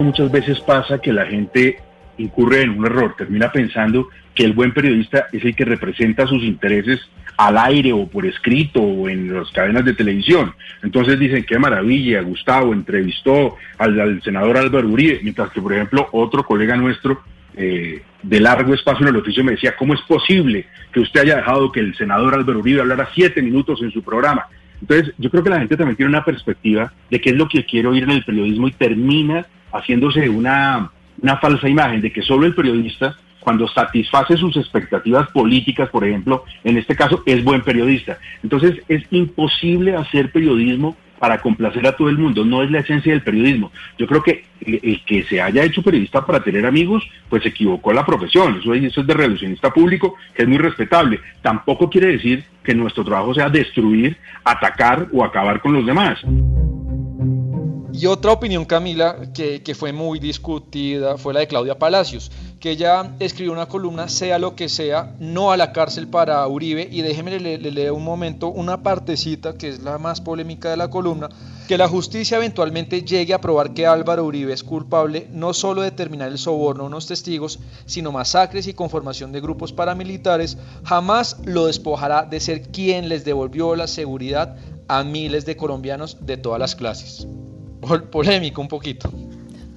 Muchas 0.00 0.30
veces 0.30 0.60
pasa 0.60 0.98
que 0.98 1.12
la 1.12 1.26
gente 1.26 1.78
incurre 2.18 2.62
en 2.62 2.70
un 2.70 2.86
error, 2.86 3.14
termina 3.16 3.50
pensando 3.50 4.08
que 4.34 4.44
el 4.44 4.52
buen 4.52 4.72
periodista 4.72 5.26
es 5.32 5.44
el 5.44 5.54
que 5.54 5.64
representa 5.64 6.26
sus 6.26 6.42
intereses 6.42 7.00
al 7.36 7.58
aire 7.58 7.92
o 7.92 8.06
por 8.06 8.26
escrito 8.26 8.80
o 8.80 9.08
en 9.08 9.32
las 9.32 9.50
cadenas 9.50 9.84
de 9.84 9.94
televisión. 9.94 10.54
Entonces 10.82 11.18
dicen, 11.18 11.44
qué 11.44 11.58
maravilla, 11.58 12.20
Gustavo 12.22 12.72
entrevistó 12.72 13.56
al, 13.78 14.22
senador 14.22 14.56
Álvaro 14.56 14.88
Uribe, 14.88 15.20
mientras 15.22 15.50
que, 15.50 15.60
por 15.60 15.72
ejemplo, 15.72 16.08
otro 16.12 16.44
colega 16.44 16.76
nuestro 16.76 17.20
eh, 17.56 18.02
de 18.24 18.40
largo 18.40 18.74
espacio 18.74 19.06
en 19.06 19.14
el 19.14 19.20
oficio 19.20 19.44
me 19.44 19.52
decía, 19.52 19.76
¿cómo 19.76 19.94
es 19.94 20.00
posible 20.02 20.66
que 20.92 21.00
usted 21.00 21.20
haya 21.20 21.36
dejado 21.36 21.70
que 21.70 21.80
el 21.80 21.94
senador 21.94 22.34
Álvaro 22.34 22.60
Uribe 22.60 22.80
hablara 22.80 23.08
siete 23.14 23.42
minutos 23.42 23.82
en 23.82 23.90
su 23.90 24.02
programa? 24.02 24.46
Entonces, 24.80 25.14
yo 25.18 25.30
creo 25.30 25.42
que 25.42 25.50
la 25.50 25.58
gente 25.58 25.76
también 25.76 25.96
tiene 25.96 26.10
una 26.10 26.24
perspectiva 26.24 26.92
de 27.10 27.20
qué 27.20 27.30
es 27.30 27.36
lo 27.36 27.48
que 27.48 27.64
quiere 27.64 27.88
oír 27.88 28.04
en 28.04 28.10
el 28.10 28.24
periodismo 28.24 28.68
y 28.68 28.72
termina 28.72 29.46
haciéndose 29.72 30.28
una, 30.28 30.90
una 31.20 31.36
falsa 31.36 31.68
imagen 31.68 32.00
de 32.00 32.12
que 32.12 32.22
solo 32.22 32.46
el 32.46 32.54
periodista, 32.54 33.16
cuando 33.40 33.68
satisface 33.68 34.36
sus 34.36 34.56
expectativas 34.56 35.28
políticas, 35.30 35.90
por 35.90 36.04
ejemplo, 36.04 36.44
en 36.64 36.78
este 36.78 36.96
caso, 36.96 37.22
es 37.26 37.44
buen 37.44 37.60
periodista. 37.60 38.18
Entonces, 38.42 38.80
es 38.88 39.04
imposible 39.10 39.96
hacer 39.96 40.32
periodismo 40.32 40.96
para 41.24 41.40
complacer 41.40 41.86
a 41.86 41.96
todo 41.96 42.10
el 42.10 42.18
mundo, 42.18 42.44
no 42.44 42.62
es 42.62 42.70
la 42.70 42.80
esencia 42.80 43.10
del 43.10 43.22
periodismo. 43.22 43.72
Yo 43.96 44.06
creo 44.06 44.22
que 44.22 44.44
el 44.60 45.02
que 45.06 45.22
se 45.24 45.40
haya 45.40 45.64
hecho 45.64 45.82
periodista 45.82 46.26
para 46.26 46.44
tener 46.44 46.66
amigos, 46.66 47.02
pues 47.30 47.42
se 47.42 47.48
equivocó 47.48 47.94
la 47.94 48.04
profesión, 48.04 48.58
eso, 48.58 48.74
es 48.74 49.06
de 49.06 49.14
relacionista 49.14 49.72
público, 49.72 50.16
que 50.34 50.42
es 50.42 50.48
muy 50.50 50.58
respetable. 50.58 51.20
Tampoco 51.40 51.88
quiere 51.88 52.08
decir 52.08 52.44
que 52.62 52.74
nuestro 52.74 53.06
trabajo 53.06 53.32
sea 53.32 53.48
destruir, 53.48 54.18
atacar 54.44 55.08
o 55.14 55.24
acabar 55.24 55.62
con 55.62 55.72
los 55.72 55.86
demás. 55.86 56.22
Y 57.96 58.06
otra 58.06 58.32
opinión, 58.32 58.64
Camila, 58.64 59.18
que, 59.32 59.74
fue 59.76 59.92
muy 59.92 60.18
discutida, 60.18 61.16
fue 61.16 61.32
la 61.32 61.38
de 61.38 61.46
Claudia 61.46 61.78
Palacios, 61.78 62.32
que 62.58 62.72
ella 62.72 63.14
escribió 63.20 63.52
una 63.52 63.66
columna, 63.66 64.08
sea 64.08 64.40
lo 64.40 64.56
que 64.56 64.68
sea, 64.68 65.14
no 65.20 65.52
a 65.52 65.56
la 65.56 65.72
cárcel 65.72 66.08
para 66.08 66.44
Uribe, 66.48 66.88
y 66.90 67.02
déjeme 67.02 67.38
le, 67.38 67.56
leer 67.56 67.92
un 67.92 68.02
momento 68.02 68.48
una 68.48 68.82
partecita, 68.82 69.56
que 69.56 69.68
es 69.68 69.84
la 69.84 69.98
más 69.98 70.20
polémica 70.20 70.70
de 70.70 70.76
la 70.76 70.90
columna, 70.90 71.28
que 71.68 71.78
la 71.78 71.86
justicia 71.86 72.38
eventualmente 72.38 73.02
llegue 73.02 73.32
a 73.32 73.40
probar 73.40 73.74
que 73.74 73.86
Álvaro 73.86 74.24
Uribe 74.24 74.52
es 74.52 74.64
culpable 74.64 75.28
no 75.30 75.54
solo 75.54 75.82
de 75.82 75.92
terminar 75.92 76.32
el 76.32 76.38
soborno 76.38 76.82
a 76.82 76.88
unos 76.88 77.06
testigos, 77.06 77.60
sino 77.86 78.10
masacres 78.10 78.66
y 78.66 78.74
conformación 78.74 79.30
de 79.30 79.40
grupos 79.40 79.72
paramilitares, 79.72 80.58
jamás 80.82 81.36
lo 81.44 81.66
despojará 81.66 82.24
de 82.24 82.40
ser 82.40 82.72
quien 82.72 83.08
les 83.08 83.24
devolvió 83.24 83.76
la 83.76 83.86
seguridad 83.86 84.56
a 84.88 85.04
miles 85.04 85.46
de 85.46 85.56
colombianos 85.56 86.26
de 86.26 86.36
todas 86.38 86.58
las 86.58 86.74
clases 86.74 87.28
polémico 88.10 88.60
un 88.60 88.68
poquito. 88.68 89.10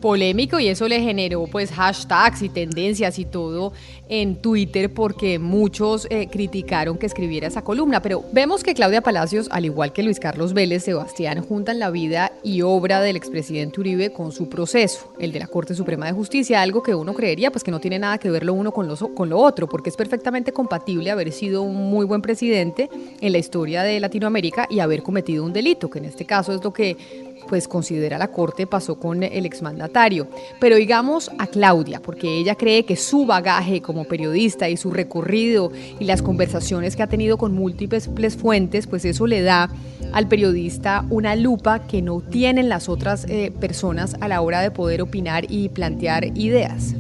Polémico 0.01 0.59
y 0.59 0.67
eso 0.67 0.87
le 0.87 1.01
generó 1.01 1.45
pues 1.47 1.71
hashtags 1.71 2.43
y 2.43 2.49
tendencias 2.49 3.17
y 3.17 3.25
todo 3.25 3.73
en 4.09 4.35
Twitter 4.35 4.93
porque 4.93 5.39
muchos 5.39 6.07
eh, 6.09 6.27
criticaron 6.31 6.97
que 6.97 7.07
escribiera 7.07 7.47
esa 7.47 7.63
columna. 7.63 8.01
Pero 8.01 8.23
vemos 8.31 8.63
que 8.63 8.73
Claudia 8.73 9.01
Palacios, 9.01 9.47
al 9.51 9.65
igual 9.65 9.93
que 9.93 10.03
Luis 10.03 10.19
Carlos 10.19 10.53
Vélez, 10.53 10.83
Sebastián, 10.83 11.43
juntan 11.43 11.79
la 11.79 11.89
vida 11.89 12.31
y 12.43 12.61
obra 12.61 13.01
del 13.01 13.15
expresidente 13.15 13.79
Uribe 13.79 14.11
con 14.11 14.31
su 14.31 14.49
proceso, 14.49 15.13
el 15.19 15.31
de 15.31 15.39
la 15.39 15.47
Corte 15.47 15.73
Suprema 15.73 16.05
de 16.05 16.13
Justicia, 16.13 16.61
algo 16.61 16.83
que 16.83 16.93
uno 16.93 17.13
creería 17.13 17.51
pues 17.51 17.63
que 17.63 17.71
no 17.71 17.79
tiene 17.79 17.99
nada 17.99 18.17
que 18.17 18.29
ver 18.29 18.45
lo 18.45 18.53
uno 18.53 18.71
con 18.71 18.87
lo, 18.87 18.95
con 18.95 19.29
lo 19.29 19.39
otro, 19.39 19.67
porque 19.67 19.89
es 19.89 19.97
perfectamente 19.97 20.53
compatible 20.53 21.09
haber 21.11 21.31
sido 21.31 21.63
un 21.63 21.89
muy 21.89 22.05
buen 22.05 22.21
presidente 22.21 22.89
en 23.19 23.31
la 23.31 23.39
historia 23.39 23.83
de 23.83 23.99
Latinoamérica 23.99 24.67
y 24.69 24.79
haber 24.79 25.01
cometido 25.01 25.43
un 25.43 25.53
delito, 25.53 25.89
que 25.89 25.99
en 25.99 26.05
este 26.05 26.25
caso 26.25 26.53
es 26.53 26.63
lo 26.63 26.71
que 26.71 27.26
pues 27.47 27.67
considera 27.67 28.17
la 28.17 28.27
Corte 28.27 28.67
pasó 28.67 28.99
con 28.99 29.23
el 29.23 29.45
exmandatario. 29.45 30.27
Pero 30.59 30.75
digamos 30.75 31.31
a 31.39 31.47
Claudia, 31.47 32.01
porque 32.01 32.37
ella 32.37 32.55
cree 32.55 32.85
que 32.85 32.95
su 32.95 33.25
bagaje 33.25 33.81
como 33.81 34.05
periodista 34.05 34.69
y 34.69 34.77
su 34.77 34.91
recorrido 34.91 35.71
y 35.99 36.05
las 36.05 36.21
conversaciones 36.21 36.95
que 36.95 37.03
ha 37.03 37.07
tenido 37.07 37.37
con 37.37 37.53
múltiples 37.53 38.37
fuentes, 38.37 38.87
pues 38.87 39.05
eso 39.05 39.25
le 39.27 39.41
da 39.41 39.69
al 40.13 40.27
periodista 40.27 41.05
una 41.09 41.35
lupa 41.35 41.87
que 41.87 42.01
no 42.01 42.21
tienen 42.21 42.69
las 42.69 42.89
otras 42.89 43.25
eh, 43.29 43.51
personas 43.59 44.15
a 44.21 44.27
la 44.27 44.41
hora 44.41 44.61
de 44.61 44.71
poder 44.71 45.01
opinar 45.01 45.45
y 45.49 45.69
plantear 45.69 46.25
ideas 46.37 46.95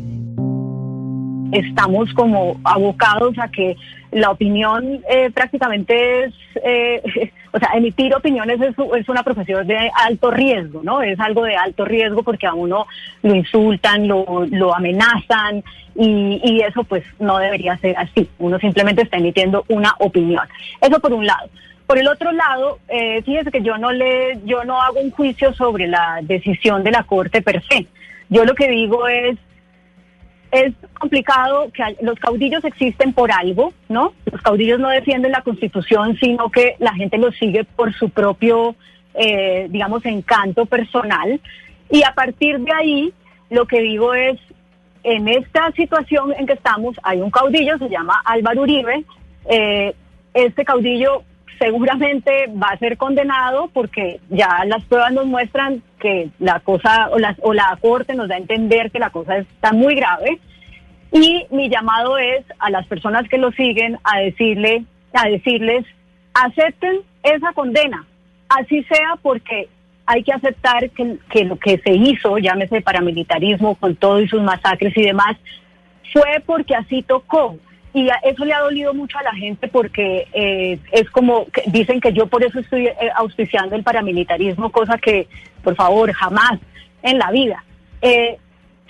estamos 1.51 2.13
como 2.13 2.59
abocados 2.63 3.37
a 3.39 3.49
que 3.49 3.75
la 4.11 4.31
opinión 4.31 5.01
eh, 5.09 5.29
prácticamente 5.31 6.25
es, 6.25 6.33
eh, 6.63 7.01
o 7.57 7.59
sea, 7.59 7.69
emitir 7.73 8.13
opiniones 8.13 8.61
es, 8.61 8.75
es, 8.95 9.09
una 9.09 9.23
profesión 9.23 9.65
de 9.65 9.89
alto 10.05 10.29
riesgo, 10.29 10.81
¿no? 10.83 11.01
Es 11.01 11.19
algo 11.19 11.43
de 11.43 11.55
alto 11.55 11.85
riesgo 11.85 12.21
porque 12.21 12.45
a 12.45 12.53
uno 12.53 12.85
lo 13.23 13.33
insultan, 13.33 14.07
lo, 14.07 14.45
lo 14.51 14.75
amenazan 14.75 15.63
y, 15.95 16.39
y 16.43 16.61
eso 16.61 16.83
pues 16.83 17.03
no 17.19 17.39
debería 17.39 17.75
ser 17.77 17.97
así. 17.97 18.29
Uno 18.37 18.59
simplemente 18.59 19.01
está 19.01 19.17
emitiendo 19.17 19.65
una 19.69 19.95
opinión. 19.97 20.45
Eso 20.79 20.99
por 20.99 21.13
un 21.13 21.25
lado. 21.25 21.49
Por 21.87 21.97
el 21.97 22.07
otro 22.07 22.31
lado, 22.31 22.77
eh, 22.89 23.23
fíjese 23.23 23.49
que 23.49 23.63
yo 23.63 23.79
no 23.79 23.91
le, 23.91 24.39
yo 24.45 24.63
no 24.63 24.79
hago 24.79 24.99
un 24.99 25.09
juicio 25.09 25.51
sobre 25.53 25.87
la 25.87 26.19
decisión 26.21 26.83
de 26.83 26.91
la 26.91 27.03
Corte 27.03 27.41
per 27.41 27.63
se. 27.63 27.87
Yo 28.29 28.45
lo 28.45 28.53
que 28.53 28.67
digo 28.67 29.07
es 29.07 29.35
es 30.51 30.73
complicado 30.99 31.71
que 31.73 31.83
los 32.01 32.17
caudillos 32.19 32.63
existen 32.63 33.13
por 33.13 33.31
algo, 33.31 33.73
¿no? 33.89 34.13
Los 34.31 34.41
caudillos 34.41 34.79
no 34.79 34.89
defienden 34.89 35.31
la 35.31 35.41
constitución, 35.41 36.17
sino 36.19 36.49
que 36.49 36.75
la 36.79 36.93
gente 36.93 37.17
los 37.17 37.35
sigue 37.35 37.63
por 37.63 37.93
su 37.93 38.09
propio, 38.09 38.75
eh, 39.13 39.67
digamos, 39.69 40.05
encanto 40.05 40.65
personal. 40.65 41.39
Y 41.89 42.03
a 42.03 42.13
partir 42.13 42.59
de 42.59 42.71
ahí, 42.73 43.13
lo 43.49 43.65
que 43.65 43.81
digo 43.81 44.13
es, 44.13 44.39
en 45.03 45.27
esta 45.27 45.71
situación 45.71 46.33
en 46.37 46.47
que 46.47 46.53
estamos, 46.53 46.95
hay 47.03 47.21
un 47.21 47.31
caudillo, 47.31 47.77
se 47.77 47.89
llama 47.89 48.21
Álvaro 48.25 48.61
Uribe. 48.61 49.03
Eh, 49.49 49.93
este 50.33 50.65
caudillo 50.65 51.23
seguramente 51.59 52.47
va 52.61 52.67
a 52.67 52.77
ser 52.77 52.97
condenado 52.97 53.69
porque 53.73 54.19
ya 54.29 54.63
las 54.65 54.83
pruebas 54.85 55.13
nos 55.13 55.25
muestran 55.25 55.81
que 55.99 56.29
la 56.39 56.59
cosa 56.59 57.09
o 57.11 57.19
la, 57.19 57.35
o 57.41 57.53
la 57.53 57.77
corte 57.81 58.15
nos 58.15 58.27
da 58.27 58.35
a 58.35 58.39
entender 58.39 58.91
que 58.91 58.99
la 58.99 59.09
cosa 59.09 59.37
está 59.37 59.71
muy 59.73 59.95
grave. 59.95 60.39
Y 61.11 61.45
mi 61.51 61.69
llamado 61.69 62.17
es 62.17 62.45
a 62.59 62.69
las 62.69 62.85
personas 62.87 63.27
que 63.29 63.37
lo 63.37 63.51
siguen 63.51 63.97
a 64.03 64.19
decirle 64.19 64.85
a 65.13 65.27
decirles 65.29 65.85
acepten 66.33 66.99
esa 67.23 67.53
condena. 67.53 68.05
Así 68.49 68.83
sea 68.83 69.15
porque 69.21 69.67
hay 70.05 70.23
que 70.23 70.33
aceptar 70.33 70.89
que, 70.91 71.17
que 71.29 71.45
lo 71.45 71.57
que 71.57 71.79
se 71.79 71.93
hizo 71.93 72.37
llámese 72.37 72.81
paramilitarismo 72.81 73.75
con 73.75 73.95
todo 73.95 74.21
y 74.21 74.27
sus 74.27 74.41
masacres 74.41 74.95
y 74.95 75.03
demás 75.03 75.37
fue 76.13 76.41
porque 76.45 76.75
así 76.75 77.01
tocó 77.01 77.57
y 77.97 78.07
eso 78.21 78.45
le 78.45 78.53
ha 78.53 78.59
dolido 78.59 78.93
mucho 78.93 79.17
a 79.17 79.23
la 79.23 79.33
gente 79.33 79.67
porque 79.67 80.27
eh, 80.31 80.79
es 80.91 81.09
como 81.09 81.47
que 81.47 81.63
dicen 81.65 81.99
que 81.99 82.13
yo 82.13 82.27
por 82.27 82.43
eso 82.43 82.59
estoy 82.59 82.85
eh, 82.85 82.95
auspiciando 83.15 83.75
el 83.75 83.81
paramilitarismo, 83.81 84.71
cosa 84.71 84.99
que 84.99 85.27
por 85.63 85.75
favor 85.75 86.11
jamás 86.13 86.59
en 87.01 87.17
la 87.17 87.31
vida. 87.31 87.63
Eh, 88.03 88.37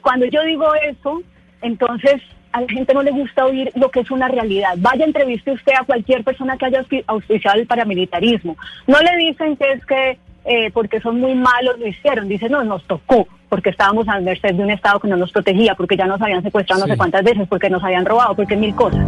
cuando 0.01 0.25
yo 0.25 0.43
digo 0.43 0.75
eso, 0.75 1.21
entonces 1.61 2.21
a 2.51 2.59
la 2.59 2.67
gente 2.67 2.93
no 2.93 3.01
le 3.01 3.11
gusta 3.11 3.45
oír 3.45 3.71
lo 3.75 3.89
que 3.91 4.01
es 4.01 4.11
una 4.11 4.27
realidad. 4.27 4.73
Vaya, 4.79 5.05
entreviste 5.05 5.53
usted 5.53 5.71
a 5.79 5.85
cualquier 5.85 6.25
persona 6.25 6.57
que 6.57 6.65
haya 6.65 6.85
auspiciado 7.05 7.61
el 7.61 7.65
paramilitarismo. 7.65 8.57
No 8.87 8.99
le 8.99 9.15
dicen 9.25 9.55
que 9.55 9.71
es 9.71 9.85
que 9.85 10.19
eh, 10.47 10.71
porque 10.71 10.99
son 11.01 11.19
muy 11.19 11.35
malos, 11.35 11.77
lo 11.77 11.87
hicieron. 11.87 12.27
Dicen, 12.27 12.51
no, 12.51 12.63
nos 12.63 12.83
tocó, 12.85 13.27
porque 13.49 13.69
estábamos 13.69 14.07
a 14.07 14.19
merced 14.19 14.55
de 14.55 14.63
un 14.63 14.71
Estado 14.71 14.99
que 14.99 15.07
no 15.07 15.17
nos 15.17 15.31
protegía, 15.31 15.75
porque 15.75 15.97
ya 15.97 16.05
nos 16.05 16.21
habían 16.21 16.41
secuestrado 16.41 16.81
no 16.81 16.87
sé 16.87 16.97
cuántas 16.97 17.23
veces, 17.23 17.47
porque 17.47 17.69
nos 17.69 17.83
habían 17.83 18.05
robado, 18.05 18.35
porque 18.35 18.55
mil 18.55 18.73
cosas. 18.73 19.05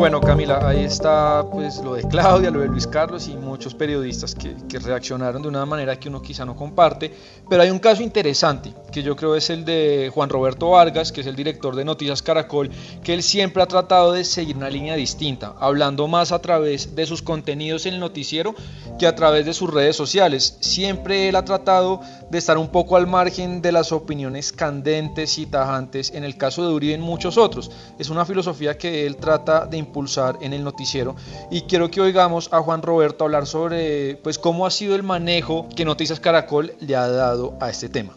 Bueno, 0.00 0.18
Camila, 0.18 0.66
ahí 0.66 0.84
está 0.84 1.44
pues 1.52 1.76
lo 1.84 1.92
de 1.92 2.08
Claudia, 2.08 2.50
lo 2.50 2.60
de 2.60 2.68
Luis 2.68 2.86
Carlos 2.86 3.28
y 3.28 3.36
muchos 3.36 3.74
periodistas 3.74 4.34
que, 4.34 4.56
reaccionaron 4.78 5.42
de 5.42 5.48
una 5.48 5.66
manera 5.66 6.00
que 6.00 6.08
uno 6.08 6.22
quizá 6.22 6.46
no 6.46 6.56
comparte, 6.56 7.12
pero 7.50 7.60
hay 7.60 7.68
un 7.68 7.78
caso 7.78 8.02
interesante 8.02 8.72
que 8.90 9.02
yo 9.02 9.14
creo 9.14 9.36
es 9.36 9.50
el 9.50 9.66
de 9.66 10.10
Juan 10.12 10.30
Roberto 10.30 10.70
Vargas, 10.70 11.12
que 11.12 11.20
es 11.20 11.26
el 11.26 11.36
director 11.36 11.76
de 11.76 11.84
Noticias 11.84 12.22
Caracol, 12.22 12.70
que 13.04 13.12
él 13.12 13.22
siempre 13.22 13.62
ha 13.62 13.66
tratado 13.66 14.12
de 14.12 14.24
seguir 14.24 14.56
una 14.56 14.70
línea 14.70 14.96
distinta, 14.96 15.54
hablando 15.60 16.08
más 16.08 16.32
a 16.32 16.40
través 16.40 16.96
de 16.96 17.04
sus 17.04 17.20
contenidos 17.20 17.84
en 17.84 17.94
el 17.94 18.00
noticiero 18.00 18.54
que 18.98 19.06
a 19.06 19.14
través 19.14 19.44
de 19.44 19.52
sus 19.52 19.72
redes 19.72 19.96
sociales. 19.96 20.56
Siempre 20.60 21.28
él 21.28 21.36
ha 21.36 21.44
tratado 21.44 22.00
de 22.30 22.38
estar 22.38 22.56
un 22.56 22.68
poco 22.68 22.96
al 22.96 23.06
margen 23.06 23.60
de 23.60 23.72
las 23.72 23.92
opiniones 23.92 24.50
candentes 24.50 25.36
y 25.38 25.44
tajantes, 25.44 26.10
en 26.14 26.24
el 26.24 26.38
caso 26.38 26.66
de 26.66 26.72
Uribe 26.72 26.92
y 26.92 26.94
en 26.94 27.02
muchos 27.02 27.36
otros. 27.36 27.70
Es 27.98 28.08
una 28.08 28.24
filosofía 28.24 28.78
que 28.78 29.06
él 29.06 29.16
trata 29.16 29.66
de 29.66 29.76
impulsar 29.90 30.38
en 30.40 30.52
el 30.52 30.62
noticiero 30.62 31.16
y 31.50 31.62
quiero 31.62 31.90
que 31.90 32.00
oigamos 32.00 32.52
a 32.52 32.60
Juan 32.60 32.82
Roberto 32.82 33.24
hablar 33.24 33.46
sobre 33.46 34.16
pues 34.22 34.38
cómo 34.38 34.64
ha 34.64 34.70
sido 34.70 34.94
el 34.94 35.02
manejo 35.02 35.68
que 35.74 35.84
Noticias 35.84 36.20
Caracol 36.20 36.72
le 36.80 36.94
ha 36.94 37.08
dado 37.08 37.58
a 37.60 37.68
este 37.70 37.88
tema. 37.88 38.12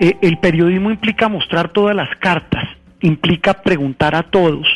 Eh, 0.00 0.16
el 0.22 0.38
periodismo 0.38 0.90
implica 0.90 1.28
mostrar 1.28 1.68
todas 1.68 1.94
las 1.94 2.08
cartas, 2.18 2.64
implica 3.02 3.62
preguntar 3.62 4.14
a 4.16 4.22
todos, 4.24 4.66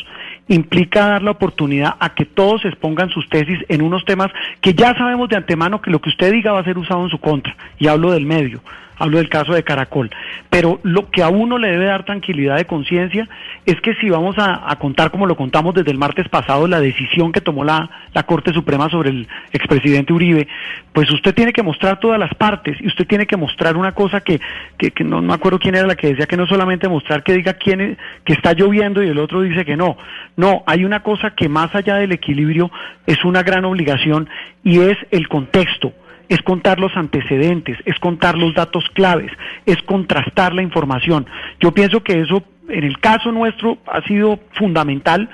implica 0.47 1.07
dar 1.07 1.23
la 1.23 1.31
oportunidad 1.31 1.95
a 1.99 2.13
que 2.13 2.25
todos 2.25 2.63
expongan 2.65 3.09
sus 3.09 3.27
tesis 3.29 3.59
en 3.67 3.81
unos 3.81 4.05
temas 4.05 4.31
que 4.61 4.73
ya 4.73 4.95
sabemos 4.95 5.27
de 5.27 5.35
antemano 5.35 5.81
que 5.81 5.91
lo 5.91 5.99
que 5.99 6.09
usted 6.09 6.31
diga 6.31 6.51
va 6.51 6.59
a 6.59 6.63
ser 6.63 6.77
usado 6.77 7.03
en 7.03 7.09
su 7.09 7.17
contra. 7.17 7.57
Y 7.79 7.87
hablo 7.87 8.11
del 8.11 8.25
medio 8.25 8.61
hablo 8.97 9.17
del 9.17 9.29
caso 9.29 9.53
de 9.53 9.63
Caracol. 9.63 10.09
Pero 10.49 10.79
lo 10.83 11.09
que 11.09 11.23
a 11.23 11.29
uno 11.29 11.57
le 11.57 11.69
debe 11.69 11.85
dar 11.85 12.05
tranquilidad 12.05 12.57
de 12.57 12.65
conciencia 12.65 13.27
es 13.65 13.79
que 13.81 13.95
si 13.95 14.09
vamos 14.09 14.35
a, 14.37 14.75
contar, 14.79 15.11
como 15.11 15.25
lo 15.25 15.35
contamos 15.35 15.73
desde 15.75 15.91
el 15.91 15.97
martes 15.97 16.27
pasado, 16.29 16.67
la 16.67 16.79
decisión 16.79 17.31
que 17.31 17.41
tomó 17.41 17.63
la, 17.63 17.89
Corte 18.25 18.51
Suprema 18.51 18.89
sobre 18.89 19.11
el 19.11 19.27
expresidente 19.53 20.11
Uribe, 20.11 20.47
pues 20.91 21.09
usted 21.11 21.33
tiene 21.33 21.53
que 21.53 21.63
mostrar 21.63 21.99
todas 21.99 22.19
las 22.19 22.33
partes 22.33 22.75
y 22.81 22.87
usted 22.87 23.07
tiene 23.07 23.25
que 23.25 23.37
mostrar 23.37 23.77
una 23.77 23.93
cosa 23.93 24.21
que, 24.21 24.41
que, 24.77 24.91
no 25.03 25.21
me 25.21 25.33
acuerdo 25.33 25.59
quién 25.59 25.75
era 25.75 25.87
la 25.87 25.95
que 25.95 26.07
decía 26.07 26.25
que 26.25 26.35
no 26.35 26.45
solamente 26.45 26.89
mostrar 26.89 27.23
que 27.23 27.33
diga 27.33 27.53
quién 27.53 27.97
que 28.25 28.33
está 28.33 28.53
lloviendo 28.53 29.01
y 29.01 29.07
el 29.07 29.19
otro 29.19 29.41
dice 29.41 29.63
que 29.63 29.77
no. 29.77 29.97
No, 30.35 30.63
hay 30.65 30.83
una 30.83 31.03
cosa 31.03 31.31
que 31.35 31.47
más 31.47 31.73
allá 31.73 31.95
del 31.95 32.11
equilibrio 32.11 32.69
es 33.05 33.23
una 33.23 33.43
gran 33.43 33.63
obligación 33.65 34.27
y 34.63 34.79
es 34.79 34.97
el 35.11 35.27
contexto 35.29 35.93
es 36.29 36.41
contar 36.41 36.79
los 36.79 36.95
antecedentes, 36.95 37.77
es 37.85 37.97
contar 37.99 38.37
los 38.37 38.53
datos 38.53 38.83
claves, 38.93 39.31
es 39.65 39.81
contrastar 39.83 40.53
la 40.53 40.61
información. 40.61 41.25
Yo 41.59 41.71
pienso 41.73 42.03
que 42.03 42.19
eso 42.19 42.43
en 42.69 42.83
el 42.83 42.99
caso 42.99 43.31
nuestro 43.31 43.77
ha 43.87 44.01
sido 44.01 44.39
fundamental 44.53 45.29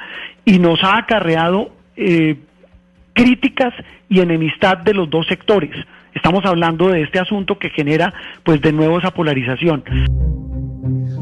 y 0.46 0.60
nos 0.60 0.84
ha 0.84 0.98
acarreado 0.98 1.72
eh, 1.96 2.38
críticas 3.14 3.74
y 4.10 4.20
enemistad 4.20 4.78
de 4.78 4.94
los 4.94 5.10
dos 5.10 5.26
sectores. 5.28 5.76
Estamos 6.14 6.46
hablando 6.46 6.90
de 6.90 7.02
este 7.02 7.20
asunto 7.20 7.58
que 7.58 7.70
genera 7.70 8.14
pues 8.44 8.62
de 8.62 8.72
nuevo 8.72 9.00
esa 9.00 9.12
polarización. 9.12 9.84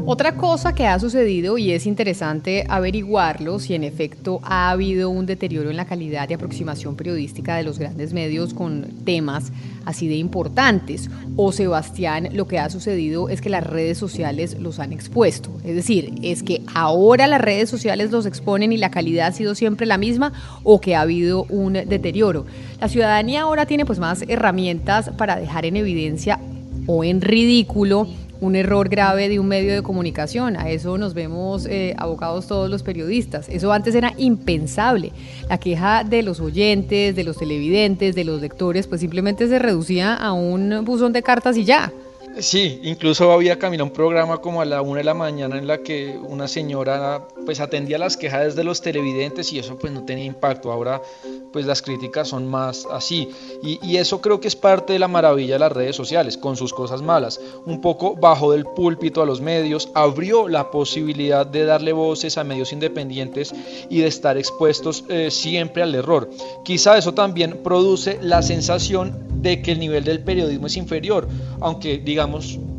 Otra 0.04 0.34
cosa 0.34 0.74
que 0.74 0.84
ha 0.88 0.98
sucedido 0.98 1.58
y 1.58 1.70
es 1.70 1.86
interesante 1.86 2.64
averiguarlo 2.68 3.60
si 3.60 3.74
en 3.74 3.84
efecto 3.84 4.40
ha 4.42 4.70
habido 4.70 5.10
un 5.10 5.26
deterioro 5.26 5.70
en 5.70 5.76
la 5.76 5.84
calidad 5.84 6.26
de 6.26 6.34
aproximación 6.34 6.96
periodística 6.96 7.54
de 7.54 7.62
los 7.62 7.78
grandes 7.78 8.12
medios 8.12 8.52
con 8.52 8.82
temas 9.04 9.52
así 9.84 10.08
de 10.08 10.16
importantes. 10.16 11.08
O 11.36 11.52
Sebastián, 11.52 12.30
lo 12.32 12.48
que 12.48 12.58
ha 12.58 12.68
sucedido 12.68 13.28
es 13.28 13.40
que 13.40 13.48
las 13.48 13.64
redes 13.64 13.96
sociales 13.96 14.58
los 14.58 14.80
han 14.80 14.92
expuesto. 14.92 15.50
Es 15.62 15.76
decir, 15.76 16.12
es 16.22 16.42
que 16.42 16.62
ahora 16.74 17.28
las 17.28 17.40
redes 17.40 17.70
sociales 17.70 18.10
los 18.10 18.26
exponen 18.26 18.72
y 18.72 18.78
la 18.78 18.90
calidad 18.90 19.28
ha 19.28 19.32
sido 19.32 19.54
siempre 19.54 19.86
la 19.86 19.98
misma 19.98 20.32
o 20.64 20.80
que 20.80 20.96
ha 20.96 21.02
habido 21.02 21.44
un 21.44 21.74
deterioro. 21.74 22.44
La 22.80 22.88
ciudadanía 22.88 23.42
ahora 23.42 23.66
tiene 23.66 23.86
pues 23.86 24.00
más 24.00 24.24
herramientas 24.26 25.10
para 25.16 25.36
dejar 25.36 25.64
en 25.64 25.76
evidencia 25.76 26.40
o 26.88 27.04
en 27.04 27.20
ridículo 27.20 28.08
un 28.42 28.56
error 28.56 28.88
grave 28.88 29.28
de 29.28 29.38
un 29.38 29.46
medio 29.46 29.72
de 29.72 29.82
comunicación. 29.82 30.56
A 30.56 30.68
eso 30.68 30.98
nos 30.98 31.14
vemos 31.14 31.64
eh, 31.64 31.94
abocados 31.96 32.48
todos 32.48 32.68
los 32.68 32.82
periodistas. 32.82 33.48
Eso 33.48 33.72
antes 33.72 33.94
era 33.94 34.12
impensable. 34.18 35.12
La 35.48 35.58
queja 35.58 36.02
de 36.02 36.22
los 36.22 36.40
oyentes, 36.40 37.14
de 37.14 37.24
los 37.24 37.38
televidentes, 37.38 38.16
de 38.16 38.24
los 38.24 38.40
lectores, 38.40 38.88
pues 38.88 39.00
simplemente 39.00 39.46
se 39.46 39.60
reducía 39.60 40.14
a 40.14 40.32
un 40.32 40.84
buzón 40.84 41.12
de 41.12 41.22
cartas 41.22 41.56
y 41.56 41.64
ya. 41.64 41.92
Sí, 42.38 42.80
incluso 42.82 43.30
había 43.30 43.58
caminado 43.58 43.84
un 43.84 43.92
programa 43.92 44.38
como 44.38 44.62
a 44.62 44.64
la 44.64 44.80
una 44.80 44.98
de 44.98 45.04
la 45.04 45.12
mañana 45.12 45.58
en 45.58 45.66
la 45.66 45.82
que 45.82 46.18
una 46.18 46.48
señora 46.48 47.28
pues 47.44 47.60
atendía 47.60 47.98
las 47.98 48.16
quejas 48.16 48.56
de 48.56 48.64
los 48.64 48.80
televidentes 48.80 49.52
y 49.52 49.58
eso 49.58 49.76
pues 49.78 49.92
no 49.92 50.04
tenía 50.04 50.24
impacto. 50.24 50.72
Ahora 50.72 51.02
pues 51.52 51.66
las 51.66 51.82
críticas 51.82 52.28
son 52.28 52.46
más 52.48 52.86
así 52.90 53.28
y, 53.62 53.78
y, 53.82 53.98
eso 53.98 54.22
creo 54.22 54.40
que 54.40 54.48
es 54.48 54.56
parte 54.56 54.94
de 54.94 54.98
la 54.98 55.08
maravilla 55.08 55.56
de 55.56 55.58
las 55.58 55.72
redes 55.72 55.94
sociales 55.94 56.38
con 56.38 56.56
sus 56.56 56.72
cosas 56.72 57.02
malas. 57.02 57.38
Un 57.66 57.82
poco 57.82 58.16
bajo 58.16 58.52
del 58.52 58.64
púlpito 58.64 59.20
a 59.20 59.26
los 59.26 59.42
medios, 59.42 59.90
abrió 59.94 60.48
la 60.48 60.70
posibilidad 60.70 61.46
de 61.46 61.66
darle 61.66 61.92
voces 61.92 62.38
a 62.38 62.44
medios 62.44 62.72
independientes 62.72 63.54
y 63.90 64.00
de 64.00 64.06
estar 64.06 64.38
expuestos 64.38 65.04
eh, 65.08 65.30
siempre 65.30 65.82
al 65.82 65.94
error. 65.94 66.30
Quizá 66.64 66.96
eso 66.96 67.12
también 67.12 67.62
produce 67.62 68.18
la 68.22 68.40
sensación 68.40 69.32
de 69.42 69.60
que 69.60 69.72
el 69.72 69.80
nivel 69.80 70.04
del 70.04 70.20
periodismo 70.20 70.68
es 70.68 70.76
inferior, 70.76 71.28
aunque 71.60 71.98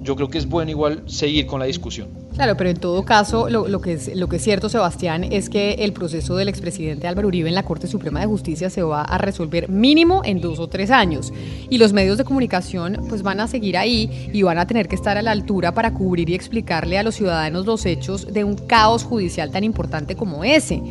yo 0.01 0.15
creo 0.15 0.29
que 0.29 0.37
es 0.37 0.47
bueno 0.47 0.71
igual 0.71 1.03
seguir 1.05 1.45
con 1.45 1.59
la 1.59 1.65
discusión. 1.65 2.09
Claro, 2.33 2.57
pero 2.57 2.71
en 2.71 2.77
todo 2.77 3.05
caso, 3.05 3.47
lo, 3.47 3.79
que 3.79 3.93
es, 3.93 4.15
lo 4.15 4.27
que 4.27 4.37
es 4.37 4.43
cierto, 4.43 4.67
Sebastián, 4.67 5.23
es 5.23 5.49
que 5.49 5.73
el 5.79 5.93
proceso 5.93 6.35
del 6.35 6.47
expresidente 6.47 7.07
Álvaro 7.07 7.27
Uribe 7.27 7.47
en 7.47 7.53
la 7.53 7.63
Corte 7.63 7.85
Suprema 7.87 8.19
de 8.21 8.25
Justicia 8.25 8.71
se 8.71 8.81
va 8.81 9.03
a 9.03 9.17
resolver 9.19 9.69
mínimo 9.69 10.21
en 10.25 10.41
dos 10.41 10.59
o 10.59 10.67
tres 10.67 10.89
años. 10.89 11.31
Y 11.69 11.77
los 11.77 11.93
medios 11.93 12.17
de 12.17 12.23
comunicación 12.23 13.05
pues 13.07 13.21
van 13.21 13.39
a 13.39 13.47
seguir 13.47 13.77
ahí 13.77 14.29
y 14.33 14.41
van 14.41 14.57
a 14.57 14.65
tener 14.65 14.87
que 14.87 14.95
estar 14.95 15.17
a 15.17 15.21
la 15.21 15.31
altura 15.31 15.73
para 15.73 15.93
cubrir 15.93 16.29
y 16.29 16.33
explicarle 16.33 16.97
a 16.97 17.03
los 17.03 17.15
ciudadanos 17.15 17.67
los 17.67 17.85
hechos 17.85 18.33
de 18.33 18.43
un 18.43 18.55
caos 18.55 19.03
judicial 19.03 19.51
tan 19.51 19.63
importante 19.63 20.15
como 20.15 20.43
ese 20.43 20.81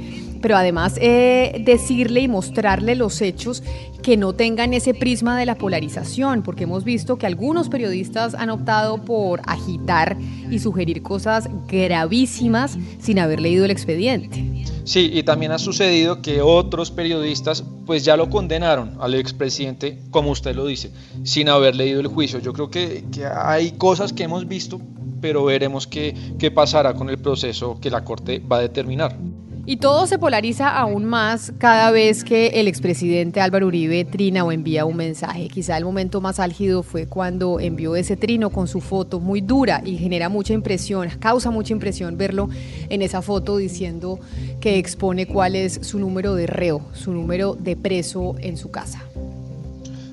pero 0.43 0.57
además 0.57 0.99
eh, 1.01 1.63
decirle 1.65 2.21
y 2.21 2.29
mostrarle 2.29 2.97
los 2.97 3.23
hechos 3.23 3.63
que 4.03 4.17
no 4.17 4.35
tengan 4.35 4.75
ese 4.75 4.93
prisma 4.93 5.39
de 5.39 5.47
la 5.47 5.55
polarización, 5.55 6.43
porque 6.43 6.65
hemos 6.65 6.85
visto 6.85 7.17
que 7.17 7.27
algunos 7.27 7.69
periodistas 7.69 8.35
han 8.35 8.51
optado 8.51 8.99
por 9.03 9.41
agitar 9.47 10.19
y 10.51 10.59
sugerir 10.59 11.03
cosas 11.03 11.49
gravísimas 11.69 12.77
sin 13.01 13.21
haber 13.21 13.41
leído 13.41 13.65
el 13.65 13.71
expediente. 13.71 14.45
Sí, 14.85 15.11
y 15.15 15.23
también 15.23 15.53
ha 15.53 15.59
sucedido 15.59 16.21
que 16.23 16.43
otros 16.43 16.91
periodistas 16.91 17.65
pues 17.87 18.05
ya 18.05 18.17
lo 18.17 18.29
condenaron 18.29 18.97
al 19.01 19.15
expresidente, 19.15 19.99
como 20.11 20.33
usted 20.33 20.57
lo 20.57 20.67
dice, 20.67 20.91
sin 21.23 21.49
haber 21.49 21.77
leído 21.77 22.01
el 22.01 22.09
juicio. 22.09 22.41
Yo 22.41 22.53
creo 22.53 22.69
que, 22.69 23.05
que 23.13 23.25
hay 23.25 23.73
cosas 23.73 24.13
que 24.13 24.25
hemos 24.25 24.49
visto, 24.49 24.81
pero 25.21 25.45
veremos 25.45 25.87
qué, 25.87 26.15
qué 26.39 26.51
pasará 26.51 26.95
con 26.95 27.09
el 27.11 27.19
proceso 27.19 27.79
que 27.81 27.91
la 27.91 28.03
Corte 28.03 28.41
va 28.41 28.57
a 28.57 28.61
determinar. 28.61 29.17
Y 29.65 29.77
todo 29.77 30.09
se 30.09 30.19
polariza 30.19 30.77
aún 30.77 31.05
más 31.05 31.53
cada 31.59 31.93
vez 31.93 32.25
que 32.25 32.49
el 32.49 32.67
expresidente 32.67 33.41
Álvaro 33.41 33.69
Uribe 33.69 34.05
trina 34.05 34.45
o 34.45 34.51
envía 34.51 34.85
un 34.85 34.97
mensaje. 34.97 35.47
Quizá 35.47 35.77
el 35.77 35.85
momento 35.85 36.21
más 36.21 36.41
álgido 36.41 36.83
fue 36.83 37.07
cuando 37.07 37.61
envió 37.61 37.95
ese 37.95 38.17
trino 38.17 38.51
con 38.51 38.67
su 38.67 38.81
foto 38.81 39.21
muy 39.21 39.41
dura 39.41 39.81
y 39.85 39.99
genera 39.99 40.29
mucha 40.29 40.53
impresión, 40.53 41.11
causa 41.21 41.53
mucha 41.53 41.73
impresión 41.73 42.17
verlo 42.17 42.49
en 42.89 43.03
esa 43.03 43.23
foto 43.23 43.57
diciendo 43.57 44.19
que 44.61 44.79
expone 44.79 45.27
cuál 45.27 45.55
es 45.55 45.79
su 45.83 46.01
número 46.01 46.35
de 46.35 46.49
reo, 46.49 46.83
su 46.93 47.13
número 47.13 47.55
de 47.55 47.77
preso 47.77 48.35
en 48.41 48.57
su 48.57 48.73
casa. 48.73 49.05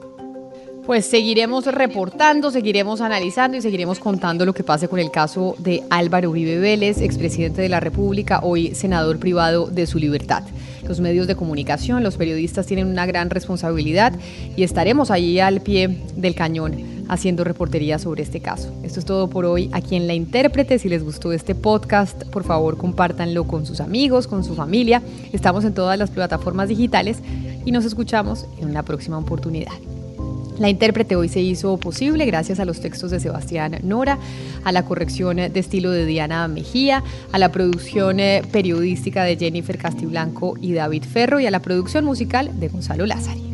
pues 0.89 1.05
seguiremos 1.05 1.67
reportando, 1.67 2.51
seguiremos 2.51 3.03
analizando 3.03 3.59
y 3.59 3.61
seguiremos 3.61 3.99
contando 3.99 4.47
lo 4.47 4.55
que 4.55 4.65
pase 4.65 4.89
con 4.89 4.99
el 4.99 5.11
caso 5.11 5.55
de 5.59 5.83
Álvaro 5.91 6.31
Uribe 6.31 6.59
Vélez, 6.59 7.03
expresidente 7.03 7.61
de 7.61 7.69
la 7.69 7.79
República, 7.79 8.41
hoy 8.43 8.75
senador 8.75 9.19
privado 9.19 9.67
de 9.67 9.87
su 9.87 9.99
libertad. 9.99 10.45
Los 10.89 11.01
medios 11.01 11.27
de 11.27 11.37
comunicación, 11.37 12.03
los 12.03 12.17
periodistas 12.17 12.65
tienen 12.65 12.87
una 12.87 13.05
gran 13.05 13.29
responsabilidad 13.29 14.15
y 14.57 14.63
estaremos 14.63 15.11
ahí 15.11 15.39
al 15.41 15.61
pie 15.61 15.95
del 16.17 16.35
cañón 16.35 17.05
haciendo 17.11 17.45
reportería 17.45 17.99
sobre 17.99 18.23
este 18.23 18.41
caso. 18.41 18.73
Esto 18.83 19.01
es 19.01 19.05
todo 19.05 19.29
por 19.29 19.45
hoy 19.45 19.69
aquí 19.75 19.95
en 19.95 20.07
La 20.07 20.15
Intérprete. 20.15 20.79
Si 20.79 20.89
les 20.89 21.05
gustó 21.05 21.35
este 21.35 21.55
podcast, 21.55 22.25
por 22.31 22.45
favor 22.45 22.79
compártanlo 22.79 23.45
con 23.45 23.67
sus 23.67 23.81
amigos, 23.81 24.27
con 24.27 24.43
su 24.43 24.55
familia. 24.55 25.03
Estamos 25.35 25.67
en 25.67 25.75
todas 25.75 25.99
las 25.99 26.09
plataformas 26.09 26.71
digitales 26.71 27.19
y 27.67 27.73
nos 27.73 27.85
escuchamos 27.85 28.47
en 28.59 28.71
una 28.71 28.85
próxima 28.85 29.19
oportunidad. 29.19 29.75
La 30.59 30.69
intérprete 30.69 31.15
hoy 31.15 31.29
se 31.29 31.41
hizo 31.41 31.77
posible 31.79 32.27
gracias 32.27 32.59
a 32.59 32.65
los 32.65 32.81
textos 32.81 33.11
de 33.11 33.21
Sebastián 33.21 33.79
Nora, 33.83 34.19
a 34.65 34.73
la 34.73 34.85
corrección 34.85 35.37
de 35.37 35.53
estilo 35.55 35.91
de 35.91 36.05
Diana 36.05 36.49
Mejía, 36.49 37.05
a 37.31 37.39
la 37.39 37.53
producción 37.53 38.19
eh, 38.19 38.43
periodística 38.51 39.23
de 39.23 39.37
Jennifer 39.37 39.79
Castiblanco 39.79 40.55
y 40.61 40.73
David 40.73 41.05
Ferro 41.05 41.39
y 41.39 41.47
a 41.47 41.51
la 41.53 41.63
producción 41.63 42.05
musical 42.05 42.59
de 42.59 42.69
Gonzalo 42.69 43.07
Lázari. 43.07 43.48